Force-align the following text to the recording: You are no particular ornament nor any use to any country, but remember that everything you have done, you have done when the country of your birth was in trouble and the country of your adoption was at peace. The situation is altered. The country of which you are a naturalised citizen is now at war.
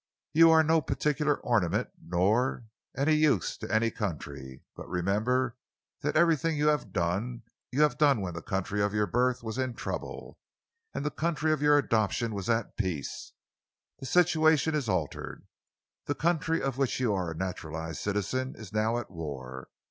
You 0.33 0.49
are 0.49 0.63
no 0.63 0.81
particular 0.81 1.35
ornament 1.41 1.89
nor 2.03 2.65
any 2.97 3.13
use 3.13 3.55
to 3.57 3.71
any 3.71 3.91
country, 3.91 4.63
but 4.75 4.89
remember 4.89 5.57
that 6.01 6.15
everything 6.17 6.57
you 6.57 6.69
have 6.69 6.91
done, 6.91 7.43
you 7.71 7.83
have 7.83 7.99
done 7.99 8.19
when 8.19 8.33
the 8.33 8.41
country 8.41 8.81
of 8.81 8.95
your 8.95 9.05
birth 9.05 9.43
was 9.43 9.59
in 9.59 9.75
trouble 9.75 10.39
and 10.91 11.05
the 11.05 11.11
country 11.11 11.53
of 11.53 11.61
your 11.61 11.77
adoption 11.77 12.33
was 12.33 12.49
at 12.49 12.77
peace. 12.77 13.33
The 13.99 14.07
situation 14.07 14.73
is 14.73 14.89
altered. 14.89 15.45
The 16.07 16.15
country 16.15 16.63
of 16.63 16.79
which 16.79 16.99
you 16.99 17.13
are 17.13 17.29
a 17.29 17.35
naturalised 17.37 17.99
citizen 18.01 18.55
is 18.55 18.73
now 18.73 18.97
at 18.97 19.11
war. 19.11 19.67